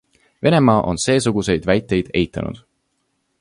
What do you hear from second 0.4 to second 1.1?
Venemaa on